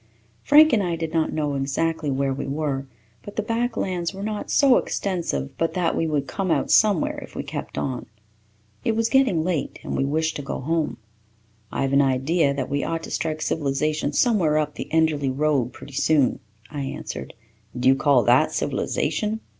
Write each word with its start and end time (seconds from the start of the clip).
Frank 0.41 0.73
and 0.73 0.81
I 0.81 0.95
did 0.95 1.13
not 1.13 1.31
know 1.31 1.53
exactly 1.53 2.09
where 2.09 2.33
we 2.33 2.47
were, 2.47 2.87
but 3.21 3.35
the 3.35 3.43
back 3.43 3.77
lands 3.77 4.15
were 4.15 4.23
not 4.23 4.49
so 4.49 4.77
extensive 4.77 5.55
but 5.59 5.75
that 5.75 5.95
we 5.95 6.07
would 6.07 6.25
come 6.25 6.49
out 6.49 6.71
somewhere 6.71 7.19
if 7.19 7.35
we 7.35 7.43
kept 7.43 7.77
on. 7.77 8.07
It 8.83 8.95
was 8.95 9.09
getting 9.09 9.43
late 9.43 9.77
and 9.83 9.95
we 9.95 10.03
wished 10.03 10.35
to 10.37 10.41
go 10.41 10.59
home. 10.59 10.97
"I 11.71 11.83
have 11.83 11.93
an 11.93 12.01
idea 12.01 12.51
that 12.51 12.67
we 12.67 12.83
ought 12.83 13.03
to 13.03 13.11
strike 13.11 13.43
civilization 13.43 14.11
somewhere 14.11 14.57
up 14.57 14.73
the 14.73 14.89
Enderly 14.91 15.29
Road 15.29 15.71
pretty 15.71 15.93
soon," 15.93 16.39
I 16.71 16.81
answered. 16.81 17.35
"Do 17.79 17.87
you 17.87 17.93
call 17.95 18.23
that 18.23 18.51
civilization?" 18.51 19.39